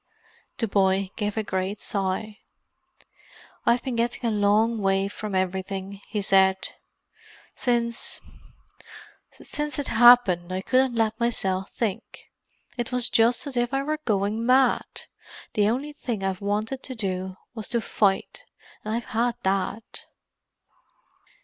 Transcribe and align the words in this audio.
The 0.57 0.67
boy 0.67 1.11
gave 1.15 1.37
a 1.37 1.43
great 1.43 1.79
sigh. 1.79 2.39
"I've 3.67 3.83
been 3.83 3.95
getting 3.97 4.25
a 4.25 4.31
long 4.31 4.79
way 4.79 5.07
from 5.07 5.35
everything," 5.35 6.01
he 6.07 6.23
said. 6.23 6.69
"Since—since 7.53 8.17
it 9.77 9.89
happened 9.89 10.51
I 10.51 10.61
couldn't 10.61 10.95
let 10.95 11.19
myself 11.19 11.69
think: 11.69 12.31
it 12.79 12.91
was 12.91 13.11
just 13.11 13.45
as 13.45 13.55
if 13.55 13.75
I 13.75 13.83
were 13.83 13.99
going 14.05 14.43
mad. 14.43 14.87
The 15.53 15.69
only 15.69 15.93
thing 15.93 16.23
I've 16.23 16.41
wanted 16.41 16.81
to 16.81 16.95
do 16.95 17.37
was 17.53 17.69
to 17.69 17.79
fight, 17.79 18.47
and 18.83 18.95
I've 18.95 19.05
had 19.13 19.35
that." 19.43 20.07